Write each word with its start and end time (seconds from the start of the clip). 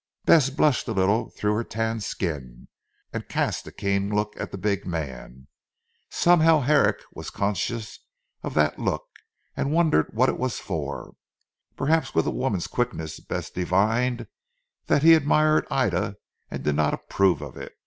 Bess 0.25 0.49
blushed 0.49 0.87
a 0.87 0.93
little 0.93 1.29
through 1.29 1.53
her 1.53 1.63
tanned 1.63 2.01
skin, 2.03 2.67
and 3.13 3.29
cast 3.29 3.67
a 3.67 3.71
keen 3.71 4.09
look 4.09 4.33
at 4.39 4.49
the 4.51 4.57
big 4.57 4.83
man. 4.87 5.45
Somehow 6.09 6.61
Herrick 6.61 7.03
was 7.13 7.29
conscious 7.29 7.99
of 8.41 8.55
that 8.55 8.79
look, 8.79 9.05
and 9.55 9.71
wondered 9.71 10.11
what 10.15 10.27
it 10.29 10.39
was 10.39 10.57
for. 10.57 11.13
Perhaps 11.77 12.15
with 12.15 12.25
a 12.25 12.31
woman's 12.31 12.65
quickness 12.65 13.19
Bess 13.19 13.51
divined 13.51 14.25
that 14.87 15.03
he 15.03 15.13
admired 15.13 15.67
Ida 15.69 16.15
and 16.49 16.63
did 16.63 16.73
not 16.73 16.95
approve 16.95 17.43
of 17.43 17.55
it. 17.55 17.75